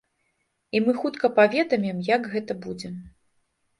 І 0.77 0.81
мы 0.85 0.95
хутка 1.03 1.31
паведамім, 1.37 1.97
як 2.11 2.21
гэта 2.35 2.59
будзе. 2.65 2.89